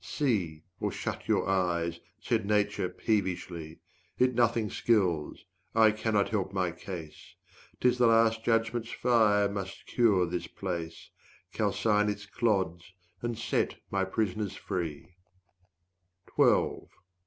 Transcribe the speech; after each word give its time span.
"See 0.03 0.63
Or 0.79 0.91
shut 0.91 1.27
your 1.27 1.47
eyes," 1.47 1.99
said 2.19 2.43
Nature 2.47 2.89
peevishly, 2.89 3.77
"It 4.17 4.33
nothing 4.33 4.71
skills; 4.71 5.45
I 5.75 5.91
cannot 5.91 6.29
help 6.29 6.51
my 6.51 6.71
case; 6.71 7.35
'Tis 7.79 7.99
the 7.99 8.07
Last 8.07 8.43
Judgment's 8.43 8.89
fire 8.91 9.47
must 9.47 9.85
cure 9.85 10.25
this 10.25 10.47
place, 10.47 11.11
65 11.51 11.53
Calcine 11.59 12.09
its 12.09 12.25
clods 12.25 12.93
and 13.21 13.37
set 13.37 13.75
my 13.91 14.03
prisoners 14.03 14.55
free." 14.55 15.17